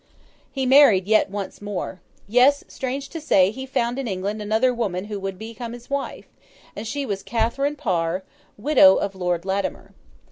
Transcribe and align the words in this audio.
He 0.51 0.65
married 0.65 1.05
yet 1.07 1.29
once 1.29 1.61
more. 1.61 2.01
Yes, 2.27 2.63
strange 2.67 3.07
to 3.09 3.21
say, 3.21 3.51
he 3.51 3.67
found 3.67 3.99
in 3.99 4.07
England 4.07 4.41
another 4.41 4.73
woman 4.73 5.05
who 5.05 5.19
would 5.19 5.37
become 5.37 5.73
his 5.73 5.91
wife, 5.91 6.25
and 6.75 6.87
she 6.87 7.05
was 7.05 7.21
Catherine 7.21 7.75
Parr, 7.75 8.23
widow 8.57 8.95
of 8.95 9.13
Lord 9.13 9.45
Latimer. 9.45 9.93